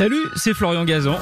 Salut, 0.00 0.30
c'est 0.34 0.54
Florian 0.54 0.86
Gazan. 0.86 1.18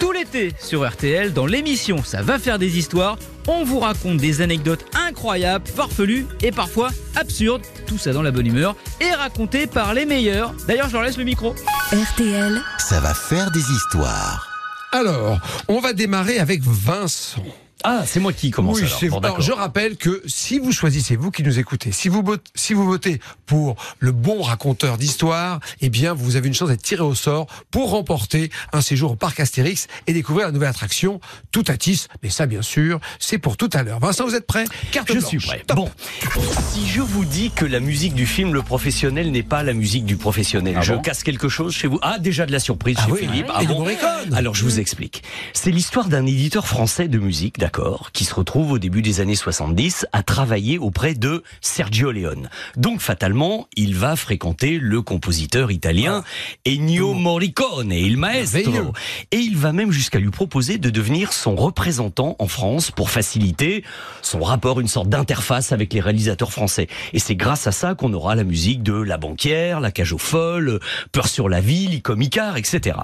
Tout 0.00 0.10
l'été 0.10 0.54
sur 0.58 0.88
RTL, 0.88 1.34
dans 1.34 1.44
l'émission 1.44 2.02
Ça 2.02 2.22
va 2.22 2.38
faire 2.38 2.58
des 2.58 2.78
histoires, 2.78 3.18
on 3.46 3.62
vous 3.62 3.78
raconte 3.78 4.16
des 4.16 4.40
anecdotes 4.40 4.86
incroyables, 4.96 5.66
farfelues 5.66 6.24
et 6.40 6.50
parfois 6.50 6.88
absurdes, 7.14 7.60
tout 7.86 7.98
ça 7.98 8.14
dans 8.14 8.22
la 8.22 8.30
bonne 8.30 8.46
humeur, 8.46 8.74
et 9.02 9.12
racontées 9.12 9.66
par 9.66 9.92
les 9.92 10.06
meilleurs. 10.06 10.54
D'ailleurs, 10.66 10.88
je 10.88 10.94
leur 10.94 11.02
laisse 11.02 11.18
le 11.18 11.24
micro. 11.24 11.54
RTL, 11.92 12.58
Ça 12.78 13.00
va 13.00 13.12
faire 13.12 13.50
des 13.50 13.70
histoires. 13.70 14.48
Alors, 14.90 15.38
on 15.68 15.80
va 15.80 15.92
démarrer 15.92 16.38
avec 16.38 16.62
Vincent. 16.62 17.44
Ah, 17.90 18.02
c'est 18.06 18.20
moi 18.20 18.34
qui 18.34 18.50
commence 18.50 18.80
Oui, 18.80 18.86
alors. 19.06 19.20
Bon, 19.20 19.40
je 19.40 19.50
rappelle 19.50 19.96
que 19.96 20.22
si 20.26 20.58
vous 20.58 20.72
choisissez, 20.72 21.16
vous 21.16 21.30
qui 21.30 21.42
nous 21.42 21.58
écoutez, 21.58 21.90
si 21.90 22.08
vous, 22.10 22.22
vot- 22.22 22.36
si 22.54 22.74
vous 22.74 22.84
votez 22.84 23.18
pour 23.46 23.76
le 23.98 24.12
bon 24.12 24.42
raconteur 24.42 24.98
d'histoire, 24.98 25.60
eh 25.80 25.88
bien, 25.88 26.12
vous 26.12 26.36
avez 26.36 26.48
une 26.48 26.54
chance 26.54 26.68
d'être 26.68 26.82
tiré 26.82 27.00
au 27.02 27.14
sort 27.14 27.46
pour 27.70 27.90
remporter 27.90 28.50
un 28.74 28.82
séjour 28.82 29.12
au 29.12 29.16
parc 29.16 29.40
Astérix 29.40 29.86
et 30.06 30.12
découvrir 30.12 30.46
la 30.48 30.52
nouvelle 30.52 30.68
attraction 30.68 31.18
Tout 31.50 31.64
à 31.68 31.78
Tis. 31.78 32.08
Mais 32.22 32.28
ça, 32.28 32.44
bien 32.44 32.60
sûr, 32.60 33.00
c'est 33.18 33.38
pour 33.38 33.56
tout 33.56 33.70
à 33.72 33.82
l'heure. 33.82 34.00
Vincent, 34.00 34.26
vous 34.26 34.34
êtes 34.34 34.46
prêt? 34.46 34.64
Carte 34.92 35.08
Je 35.08 35.14
blanche. 35.14 35.26
suis 35.28 35.38
prêt. 35.38 35.62
Top. 35.66 35.76
Bon, 35.78 35.90
si 36.74 36.86
je 36.88 37.00
vous 37.00 37.24
dis 37.24 37.50
que 37.52 37.64
la 37.64 37.80
musique 37.80 38.12
du 38.14 38.26
film 38.26 38.52
Le 38.52 38.62
Professionnel 38.62 39.30
n'est 39.30 39.42
pas 39.42 39.62
la 39.62 39.72
musique 39.72 40.04
du 40.04 40.16
professionnel, 40.18 40.74
Ah 40.78 40.82
je 40.82 40.92
bon 40.92 41.00
casse 41.00 41.22
quelque 41.22 41.48
chose 41.48 41.72
chez 41.74 41.88
vous? 41.88 41.98
Ah, 42.02 42.18
déjà 42.18 42.44
de 42.44 42.52
la 42.52 42.60
surprise 42.60 42.96
Ah 43.00 43.06
chez 43.06 43.12
oui, 43.12 43.18
Philippe. 43.20 43.46
oui. 43.48 43.52
Ah 43.54 43.62
Et 43.62 43.66
bon. 43.66 43.86
Alors 44.36 44.54
je 44.54 44.64
vous 44.64 44.78
explique. 44.78 45.22
C'est 45.54 45.70
l'histoire 45.70 46.08
d'un 46.08 46.26
éditeur 46.26 46.66
français 46.66 47.08
de 47.08 47.18
musique, 47.18 47.58
d'accord, 47.58 47.77
qui 48.12 48.24
se 48.24 48.34
retrouve 48.34 48.72
au 48.72 48.78
début 48.78 49.02
des 49.02 49.20
années 49.20 49.34
70 49.34 50.06
à 50.12 50.22
travailler 50.22 50.78
auprès 50.78 51.14
de 51.14 51.42
Sergio 51.60 52.10
Leone. 52.10 52.48
Donc 52.76 53.00
fatalement, 53.00 53.68
il 53.76 53.94
va 53.94 54.16
fréquenter 54.16 54.78
le 54.78 55.02
compositeur 55.02 55.70
italien 55.70 56.24
Ennio 56.66 57.14
Morricone, 57.14 57.92
il 57.92 58.16
maestro. 58.16 58.92
Et 59.30 59.38
il 59.38 59.56
va 59.56 59.72
même 59.72 59.92
jusqu'à 59.92 60.18
lui 60.18 60.30
proposer 60.30 60.78
de 60.78 60.90
devenir 60.90 61.32
son 61.32 61.56
représentant 61.56 62.36
en 62.38 62.48
France 62.48 62.90
pour 62.90 63.10
faciliter 63.10 63.84
son 64.22 64.40
rapport, 64.40 64.80
une 64.80 64.88
sorte 64.88 65.08
d'interface 65.08 65.72
avec 65.72 65.92
les 65.92 66.00
réalisateurs 66.00 66.52
français. 66.52 66.88
Et 67.12 67.18
c'est 67.18 67.36
grâce 67.36 67.66
à 67.66 67.72
ça 67.72 67.94
qu'on 67.94 68.12
aura 68.12 68.34
la 68.34 68.44
musique 68.44 68.82
de 68.82 68.94
La 68.94 69.18
Banquière, 69.18 69.80
La 69.80 69.90
Cage 69.90 70.12
aux 70.12 70.18
Folles, 70.18 70.80
Peur 71.12 71.28
sur 71.28 71.48
la 71.48 71.60
ville, 71.60 71.94
Icom 71.94 72.20
Icar, 72.20 72.56
etc. 72.56 72.98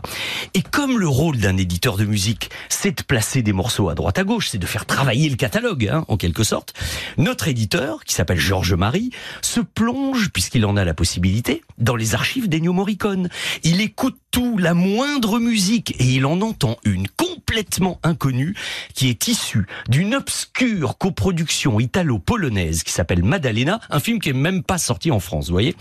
Et 0.54 0.62
comme 0.62 0.98
le 0.98 1.08
rôle 1.08 1.38
d'un 1.38 1.56
éditeur 1.56 1.96
de 1.96 2.04
musique, 2.04 2.50
c'est 2.68 2.98
de 2.98 3.02
placer 3.02 3.42
des 3.42 3.52
morceaux 3.52 3.88
à 3.88 3.94
droite 3.94 4.18
à 4.18 4.24
gauche, 4.24 4.50
c'est 4.54 4.58
de 4.58 4.66
faire 4.66 4.86
travailler 4.86 5.28
le 5.28 5.34
catalogue, 5.34 5.88
hein, 5.92 6.04
en 6.06 6.16
quelque 6.16 6.44
sorte, 6.44 6.74
notre 7.18 7.48
éditeur, 7.48 8.04
qui 8.04 8.14
s'appelle 8.14 8.38
Georges 8.38 8.74
Marie, 8.74 9.10
se 9.42 9.58
plonge, 9.58 10.28
puisqu'il 10.28 10.64
en 10.64 10.76
a 10.76 10.84
la 10.84 10.94
possibilité, 10.94 11.64
dans 11.76 11.96
les 11.96 12.14
archives 12.14 12.48
d'Ennio 12.48 12.72
Morricone. 12.72 13.30
Il 13.64 13.80
écoute 13.80 14.16
tout, 14.30 14.56
la 14.56 14.72
moindre 14.72 15.40
musique, 15.40 15.96
et 15.98 16.04
il 16.04 16.24
en 16.24 16.40
entend 16.40 16.76
une 16.84 17.08
complètement 17.08 17.98
inconnue 18.04 18.54
qui 18.94 19.08
est 19.08 19.26
issue 19.26 19.66
d'une 19.88 20.14
obscure 20.14 20.98
coproduction 20.98 21.80
italo-polonaise 21.80 22.84
qui 22.84 22.92
s'appelle 22.92 23.24
Maddalena, 23.24 23.80
un 23.90 23.98
film 23.98 24.20
qui 24.20 24.28
est 24.28 24.34
même 24.34 24.62
pas 24.62 24.78
sorti 24.78 25.10
en 25.10 25.18
France, 25.18 25.46
vous 25.48 25.54
voyez. 25.54 25.74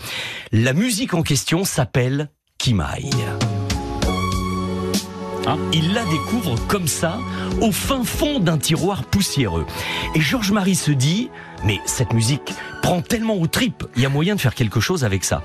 La 0.50 0.72
musique 0.72 1.14
en 1.14 1.22
question 1.22 1.64
s'appelle 1.64 2.28
Kimai. 2.58 3.08
Hein 5.46 5.58
il 5.72 5.92
la 5.92 6.04
découvre 6.06 6.56
comme 6.68 6.88
ça, 6.88 7.18
au 7.60 7.70
fin 7.70 8.02
fond 8.04 8.38
d'un 8.38 8.56
tiroir 8.56 9.04
poussiéreux. 9.04 9.66
Et 10.14 10.20
Georges 10.20 10.52
Marie 10.52 10.74
se 10.74 10.90
dit, 10.90 11.30
mais 11.64 11.80
cette 11.86 12.12
musique 12.12 12.52
prend 12.82 13.00
tellement 13.00 13.36
aux 13.36 13.46
tripes, 13.46 13.84
il 13.96 14.02
y 14.02 14.06
a 14.06 14.10
moyen 14.10 14.34
de 14.34 14.40
faire 14.40 14.54
quelque 14.54 14.78
chose 14.78 15.04
avec 15.04 15.24
ça. 15.24 15.42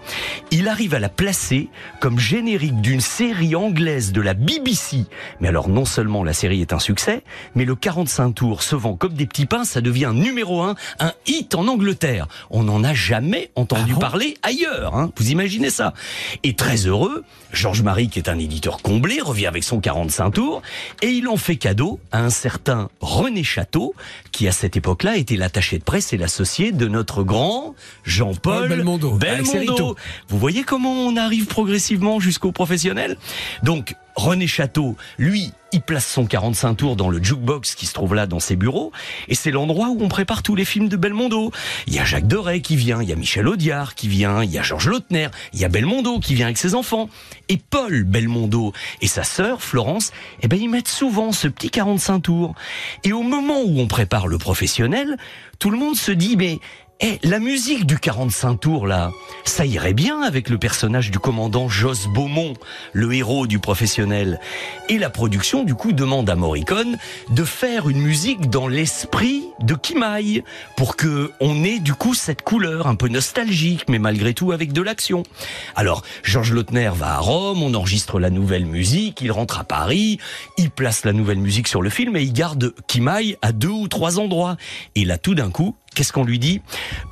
Il 0.51 0.67
arrive 0.67 0.93
à 0.93 0.99
la 0.99 1.07
placer 1.07 1.69
comme 2.01 2.19
générique 2.19 2.81
d'une 2.81 2.99
série 2.99 3.55
anglaise 3.55 4.11
de 4.11 4.19
la 4.19 4.33
BBC. 4.33 5.05
Mais 5.39 5.47
alors 5.47 5.69
non 5.69 5.85
seulement 5.85 6.25
la 6.25 6.33
série 6.33 6.59
est 6.59 6.73
un 6.73 6.79
succès, 6.79 7.23
mais 7.55 7.63
le 7.63 7.75
45 7.75 8.33
tours 8.33 8.61
se 8.61 8.75
vend 8.75 8.97
comme 8.97 9.13
des 9.13 9.25
petits 9.25 9.45
pains, 9.45 9.63
ça 9.63 9.79
devient 9.79 10.11
numéro 10.13 10.61
un, 10.61 10.75
un 10.99 11.13
hit 11.27 11.55
en 11.55 11.67
Angleterre. 11.69 12.27
On 12.49 12.63
n'en 12.63 12.83
a 12.83 12.93
jamais 12.93 13.51
entendu 13.55 13.93
parler 13.93 14.35
ailleurs, 14.43 14.95
hein. 14.95 15.11
vous 15.15 15.31
imaginez 15.31 15.69
ça. 15.69 15.93
Et 16.43 16.55
très 16.55 16.87
heureux, 16.87 17.23
Georges 17.53 17.83
Marie, 17.83 18.09
qui 18.09 18.19
est 18.19 18.27
un 18.27 18.37
éditeur 18.37 18.81
comblé, 18.81 19.21
revient 19.21 19.47
avec 19.47 19.63
son 19.63 19.79
45 19.79 20.31
tours, 20.31 20.61
et 21.01 21.07
il 21.07 21.29
en 21.29 21.37
fait 21.37 21.55
cadeau 21.55 22.01
à 22.11 22.19
un 22.19 22.29
certain 22.29 22.89
René 22.99 23.45
Château, 23.45 23.95
qui 24.33 24.45
à 24.47 24.51
cette 24.51 24.75
époque-là 24.75 25.15
était 25.15 25.37
l'attaché 25.37 25.77
de 25.79 25.83
presse 25.83 26.08
et 26.13 26.17
l'associé 26.17 26.71
de 26.71 26.87
notre 26.87 27.23
grand 27.23 27.75
Jean-Paul 28.03 28.67
Paul 28.67 28.69
Belmondo, 28.69 29.17
rideaux. 29.19 29.95
Vous 30.27 30.39
voyez 30.39 30.63
comment 30.63 30.93
on 30.93 31.15
arrive 31.17 31.45
progressivement 31.45 32.19
jusqu'au 32.19 32.51
professionnel? 32.51 33.17
Donc, 33.63 33.95
René 34.15 34.47
Château, 34.47 34.95
lui, 35.17 35.53
il 35.71 35.81
place 35.81 36.07
son 36.07 36.25
45 36.25 36.75
tours 36.75 36.95
dans 36.95 37.09
le 37.09 37.23
jukebox 37.23 37.75
qui 37.75 37.85
se 37.85 37.93
trouve 37.93 38.15
là 38.15 38.25
dans 38.25 38.39
ses 38.39 38.55
bureaux, 38.55 38.91
et 39.27 39.35
c'est 39.35 39.51
l'endroit 39.51 39.89
où 39.89 40.01
on 40.01 40.07
prépare 40.07 40.43
tous 40.43 40.55
les 40.55 40.65
films 40.65 40.89
de 40.89 40.97
Belmondo. 40.97 41.51
Il 41.87 41.93
y 41.93 41.99
a 41.99 42.05
Jacques 42.05 42.27
Deray 42.27 42.61
qui 42.61 42.75
vient, 42.75 43.01
il 43.01 43.09
y 43.09 43.13
a 43.13 43.15
Michel 43.15 43.47
Audiard 43.47 43.95
qui 43.95 44.07
vient, 44.07 44.43
il 44.43 44.51
y 44.51 44.57
a 44.57 44.63
Georges 44.63 44.87
Lautner, 44.87 45.29
il 45.53 45.59
y 45.59 45.65
a 45.65 45.69
Belmondo 45.69 46.19
qui 46.19 46.33
vient 46.33 46.47
avec 46.47 46.57
ses 46.57 46.75
enfants. 46.75 47.09
Et 47.47 47.57
Paul 47.57 48.03
Belmondo 48.03 48.73
et 49.01 49.07
sa 49.07 49.23
sœur, 49.23 49.61
Florence, 49.61 50.11
eh 50.41 50.47
ben, 50.47 50.59
ils 50.59 50.69
mettent 50.69 50.87
souvent 50.87 51.31
ce 51.31 51.47
petit 51.47 51.69
45 51.69 52.19
tours. 52.19 52.55
Et 53.03 53.13
au 53.13 53.21
moment 53.21 53.61
où 53.61 53.79
on 53.79 53.87
prépare 53.87 54.27
le 54.27 54.37
professionnel, 54.37 55.17
tout 55.59 55.69
le 55.69 55.77
monde 55.77 55.95
se 55.95 56.11
dit, 56.11 56.35
mais 56.35 56.59
eh, 57.01 57.17
la 57.23 57.39
musique 57.39 57.85
du 57.85 57.97
45 57.97 58.55
tours, 58.59 58.85
là, 58.85 59.11
ça 59.45 59.65
irait 59.65 59.93
bien 59.93 60.21
avec 60.21 60.49
le 60.49 60.57
personnage 60.57 61.11
du 61.11 61.19
commandant 61.19 61.69
Jos 61.69 62.09
Beaumont, 62.13 62.55
le 62.91 63.13
héros 63.13 63.47
du 63.47 63.59
professionnel. 63.59 64.41
Et 64.89 64.97
la 64.97 65.09
production, 65.09 65.63
du 65.63 65.75
coup, 65.75 65.93
demande 65.93 66.29
à 66.29 66.35
Morricone 66.35 66.97
de 67.29 67.43
faire 67.45 67.87
une 67.87 68.01
musique 68.01 68.49
dans 68.49 68.67
l'esprit 68.67 69.45
de 69.61 69.75
Kimai, 69.75 70.43
pour 70.75 70.97
que 70.97 71.31
on 71.39 71.63
ait, 71.63 71.79
du 71.79 71.93
coup, 71.93 72.13
cette 72.13 72.41
couleur 72.41 72.87
un 72.87 72.95
peu 72.95 73.07
nostalgique, 73.07 73.85
mais 73.87 73.99
malgré 73.99 74.33
tout 74.33 74.51
avec 74.51 74.73
de 74.73 74.81
l'action. 74.81 75.23
Alors, 75.77 76.03
Georges 76.23 76.51
Lautner 76.51 76.91
va 76.93 77.15
à 77.15 77.19
Rome, 77.19 77.63
on 77.63 77.75
enregistre 77.75 78.19
la 78.19 78.29
nouvelle 78.29 78.65
musique, 78.65 79.21
il 79.21 79.31
rentre 79.31 79.59
à 79.59 79.63
Paris, 79.63 80.19
il 80.57 80.69
place 80.69 81.05
la 81.05 81.13
nouvelle 81.13 81.39
musique 81.39 81.69
sur 81.69 81.81
le 81.81 81.89
film 81.89 82.17
et 82.17 82.23
il 82.23 82.33
garde 82.33 82.73
Kimai 82.87 83.37
à 83.41 83.53
deux 83.53 83.69
ou 83.69 83.87
trois 83.87 84.19
endroits. 84.19 84.57
Et 84.95 85.05
là, 85.05 85.17
tout 85.17 85.33
d'un 85.33 85.49
coup, 85.49 85.75
Qu'est-ce 85.99 86.13
qu'on 86.13 86.23
lui 86.23 86.39
dit 86.39 86.61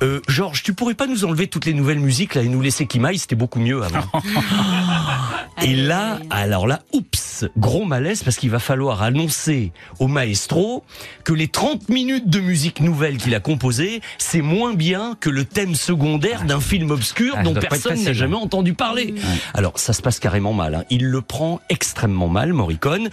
euh, 0.02 0.22
Georges, 0.28 0.62
tu 0.62 0.72
pourrais 0.72 0.94
pas 0.94 1.06
nous 1.06 1.26
enlever 1.26 1.46
toutes 1.46 1.66
les 1.66 1.74
nouvelles 1.74 1.98
musiques 2.00 2.34
là 2.34 2.40
et 2.40 2.48
nous 2.48 2.62
laisser 2.62 2.86
Kimai 2.86 3.18
C'était 3.18 3.34
beaucoup 3.36 3.60
mieux 3.60 3.82
avant. 3.82 4.00
et 5.62 5.74
là, 5.76 6.20
alors 6.30 6.66
là, 6.66 6.80
oups, 6.94 7.44
gros 7.58 7.84
malaise 7.84 8.22
parce 8.22 8.36
qu'il 8.38 8.48
va 8.48 8.58
falloir 8.60 9.02
annoncer 9.02 9.72
au 9.98 10.08
maestro 10.08 10.84
que 11.24 11.34
les 11.34 11.48
30 11.48 11.90
minutes 11.90 12.30
de 12.30 12.40
musique 12.40 12.80
nouvelle 12.80 13.18
qu'il 13.18 13.34
a 13.34 13.40
composées, 13.40 14.00
c'est 14.16 14.40
moins 14.40 14.72
bien 14.72 15.18
que 15.20 15.28
le 15.28 15.44
thème 15.44 15.74
secondaire 15.74 16.44
d'un 16.44 16.60
film 16.60 16.90
obscur 16.90 17.34
Ah, 17.36 17.42
dont 17.42 17.52
personne 17.52 18.02
n'a 18.02 18.14
jamais 18.14 18.36
entendu 18.36 18.72
parler. 18.72 19.14
Alors 19.52 19.78
ça 19.78 19.92
se 19.92 20.00
passe 20.00 20.18
carrément 20.18 20.54
mal. 20.54 20.74
hein. 20.74 20.84
Il 20.88 21.04
le 21.04 21.20
prend 21.20 21.60
extrêmement 21.68 22.28
mal, 22.28 22.54
Morricone. 22.54 23.10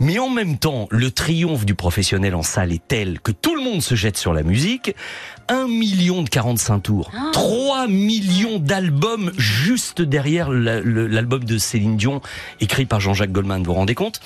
Mais 0.00 0.18
en 0.18 0.30
même 0.30 0.56
temps, 0.56 0.88
le 0.90 1.10
triomphe 1.10 1.66
du 1.66 1.74
professionnel 1.74 2.34
en 2.34 2.42
salle 2.42 2.72
est 2.72 2.88
tel 2.88 3.20
que 3.20 3.30
tout 3.30 3.54
le 3.54 3.62
monde 3.62 3.82
se 3.82 3.94
jette 3.94 4.16
sur 4.16 4.32
la 4.32 4.42
musique. 4.42 4.94
Un 5.50 5.66
million 5.66 6.22
de 6.22 6.28
45 6.28 6.80
tours, 6.80 7.10
3 7.32 7.86
millions 7.88 8.58
d'albums 8.58 9.32
juste 9.38 10.02
derrière 10.02 10.50
l'album 10.50 11.42
de 11.44 11.56
Céline 11.56 11.96
Dion, 11.96 12.20
écrit 12.60 12.84
par 12.84 13.00
Jean-Jacques 13.00 13.32
Goldman, 13.32 13.60
vous 13.62 13.64
vous 13.72 13.72
rendez 13.72 13.94
compte? 13.94 14.20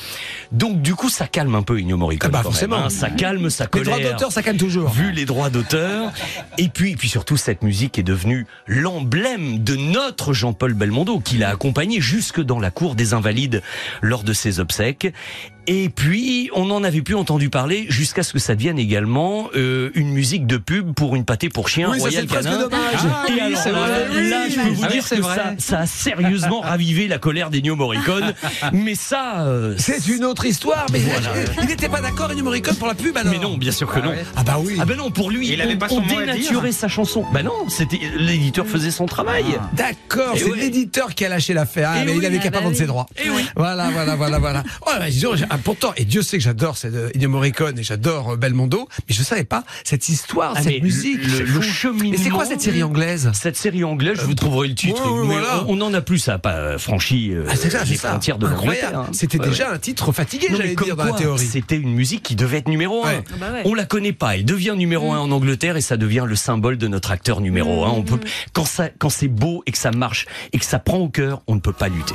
Donc 0.51 0.83
du 0.83 0.97
coup, 0.97 1.09
ça 1.09 1.29
calme 1.29 1.55
un 1.55 1.63
peu 1.63 1.79
Ennio 1.79 1.97
Morricone. 1.97 2.29
Ah 2.29 2.33
bah, 2.33 2.39
même, 2.39 2.45
forcément. 2.45 2.77
hein. 2.77 2.89
Ça 2.91 3.09
calme 3.09 3.47
Les 3.47 3.67
colère 3.67 3.99
droits 3.99 4.11
d'auteur, 4.11 4.33
ça 4.33 4.43
calme 4.43 4.59
toujours. 4.59 4.91
vu 4.91 5.13
les 5.13 5.25
droits 5.25 5.49
d'auteur. 5.49 6.11
Et 6.59 6.69
puis, 6.69 6.91
et 6.93 6.97
puis 6.97 7.09
surtout, 7.09 7.37
cette 7.37 7.63
musique 7.63 8.01
est 8.01 8.03
devenue 8.03 8.47
l'emblème 8.67 9.63
de 9.63 9.77
notre 9.77 10.33
Jean-Paul 10.33 10.75
Belmondo, 10.75 11.21
qui 11.21 11.37
l'a 11.39 11.51
accompagné 11.51 12.01
jusque 12.01 12.41
dans 12.41 12.59
la 12.59 12.73
cour 12.73 12.97
des 12.97 13.15
Invalides 13.15 13.63
lors 14.01 14.25
de 14.25 14.33
ses 14.33 14.59
obsèques. 14.59 15.13
Et 15.69 15.89
puis, 15.91 16.51
on 16.55 16.65
n'en 16.67 16.83
avait 16.83 17.03
plus 17.03 17.15
entendu 17.15 17.49
parler 17.49 17.87
jusqu'à 17.89 18.25
ce 18.25 18.33
que 18.33 18.41
ça 18.41 18.57
devienne 18.57 18.81
également 18.81 19.49
euh, 19.55 19.91
une 19.95 20.09
musique 20.13 20.45
de 20.47 20.57
pub 20.57 20.93
pour 20.93 21.15
une 21.15 21.25
pâtée 21.25 21.49
pour 21.51 21.69
chien 21.69 21.89
Oui, 21.93 21.99
ça, 21.99 22.03
Royal 22.07 22.23
c'est 22.23 22.27
presque 22.27 22.49
Canin. 22.49 22.59
dommage. 22.63 22.81
Ah 23.05 23.25
Et 23.29 23.33
oui, 23.33 23.55
alors 23.65 23.87
vrai. 23.87 24.29
là, 24.29 24.49
je 24.49 24.55
peux 24.57 24.61
vous 24.71 24.83
Ah 24.83 24.87
oui, 24.89 24.93
dire 24.95 25.09
que 25.09 25.23
ça, 25.23 25.55
ça 25.59 25.79
a 25.81 25.87
sérieusement 25.87 26.61
ravivé 26.63 27.07
la 27.07 27.19
colère 27.19 27.49
d'Ennio 27.51 27.77
Morricone. 27.77 28.35
Mais 28.73 28.97
ça, 28.97 29.43
euh, 29.47 29.75
C'est 29.79 30.09
une 30.09 30.25
autre 30.25 30.47
histoire, 30.47 30.87
mais 30.93 30.99
Voilà. 30.99 31.29
il 31.63 31.69
n'était 31.69 31.89
pas 31.89 32.01
d'accord, 32.01 32.31
Ennio 32.33 32.43
Morricone, 32.43 32.75
pour 32.75 32.89
la 32.89 32.95
pub 32.95 33.17
alors 33.17 33.33
mais 33.33 33.39
non, 33.39 33.57
bien 33.57 33.71
sûr 33.73 33.87
que 33.93 34.01
non. 34.01 34.13
Ah 34.35 34.43
bah 34.43 34.57
oui. 34.59 34.79
Ah 34.81 34.85
ben 34.85 34.97
non, 34.97 35.13
pour 35.13 35.31
lui, 35.31 35.49
Il 35.53 35.61
avait 35.63 35.75
on, 35.75 35.79
pas 35.79 35.89
son 35.89 35.99
on 35.99 36.01
dénaturait 36.07 36.73
sa 36.73 36.89
chanson. 36.89 37.25
Ben 37.33 37.45
non, 37.45 37.69
c'était 37.69 38.01
l'éditeur 38.17 38.67
faisait 38.67 38.91
son 38.91 39.07
travail. 39.07 39.45
D'accord, 39.75 40.35
Et 40.35 40.41
c'est 40.41 40.51
ouais. 40.51 40.57
l'éditeur 40.59 41.15
qui 41.15 41.25
a 41.25 41.29
lâché 41.29 41.55
l'affaire. 41.55 41.91
Ah, 41.95 42.05
mais 42.05 42.17
il 42.17 42.27
avait 42.27 42.39
Ah 42.41 42.43
qu'à 42.43 42.51
pas 42.51 42.57
bah 42.59 42.65
vendre 42.65 42.73
oui. 42.73 42.79
ses 42.79 42.87
droits. 42.87 43.07
Et 43.25 43.31
oui. 43.31 43.45
Voilà, 43.55 43.91
voilà, 43.91 44.17
voilà, 44.17 44.39
voilà. 44.41 44.65
Oh, 44.87 44.91
bah, 44.99 45.07
Ah, 45.55 45.59
pourtant, 45.63 45.93
et 45.99 46.07
Dieu 46.07 46.23
sait 46.23 46.39
que 46.39 46.43
j'adore 46.45 46.79
cette, 46.79 46.95
euh, 46.95 47.11
Ennio 47.15 47.29
Morricone 47.29 47.79
et 47.79 47.83
j'adore 47.83 48.31
euh, 48.33 48.37
Belmondo, 48.37 48.89
mais 49.07 49.15
je 49.15 49.23
savais 49.23 49.45
pas 49.45 49.65
cette 49.85 50.09
histoire, 50.09 50.55
Ah, 50.57 50.61
mais 50.65 50.73
cette 50.75 50.83
musique. 50.83 51.19
le- 51.23 51.61
cheminement- 51.61 52.15
Et 52.15 52.17
c'est 52.17 52.31
quoi 52.31 52.47
cette 52.47 52.63
série 52.63 52.83
anglaise? 52.83 53.31
Cette 53.35 53.57
série 53.59 53.85
anglaise, 53.85 54.17
je 54.19 54.25
vous 54.25 54.35
trouverai 54.35 54.69
le 54.69 54.75
titre. 54.75 55.05
ouais, 55.05 55.13
ouais, 55.21 55.27
mais 55.27 55.35
voilà. 55.35 55.65
on, 55.69 55.79
on 55.79 55.85
en 55.85 55.93
a 55.93 56.01
plus, 56.01 56.19
ça 56.21 56.33
n'a 56.33 56.39
pas 56.39 56.55
euh, 56.55 56.79
franchi 56.79 57.33
euh, 57.35 57.45
Ah, 57.51 57.57
ça, 57.57 57.85
les 57.85 57.97
frontières 57.97 58.39
de 58.39 58.47
l'Angleterre. 58.47 58.99
Hein. 59.01 59.07
C'était 59.13 59.39
Ouais, 59.39 59.49
déjà 59.49 59.69
ouais. 59.69 59.75
un 59.75 59.79
titre 59.79 60.11
fatigué, 60.13 60.47
mais 60.51 60.57
j'allais 60.57 60.75
dire, 60.75 60.97
dans 60.97 61.05
la 61.05 61.13
théorie. 61.13 61.45
C'était 61.47 61.77
une 61.77 61.93
musique 61.93 62.23
qui 62.23 62.35
devait 62.35 62.57
être 62.59 62.69
numéro 62.69 63.05
un. 63.05 63.09
Ouais. 63.09 63.25
Ah 63.31 63.37
bah 63.39 63.53
ouais. 63.53 63.63
On 63.67 63.75
la 63.75 63.85
connaît 63.85 64.13
pas, 64.15 64.37
elle 64.37 64.47
devient 64.47 64.75
numéro 64.77 65.13
un 65.13 65.19
en 65.19 65.31
Angleterre 65.31 65.77
et 65.77 65.83
ça 65.83 65.99
devient 65.99 66.25
le 66.27 66.35
symbole 66.37 66.79
de 66.79 66.89
notre 66.89 67.11
acteur 67.11 67.43
numéro 67.43 67.85
un. 67.85 67.91
On 67.91 68.03
peut, 68.03 68.19
quand 68.55 68.65
ça, 68.65 68.89
quand 68.99 69.11
c'est 69.11 69.29
beau 69.29 69.63
et 69.67 69.73
que 69.73 69.79
ça 69.79 69.91
marche 69.91 70.25
et 70.55 70.59
que 70.59 70.65
ça 70.65 70.79
prend 70.79 70.99
au 70.99 71.11
cœur, 71.11 71.43
on 71.47 71.55
ne 71.57 71.61
peut 71.61 71.75
pas 71.75 71.89
lutter. 71.89 72.15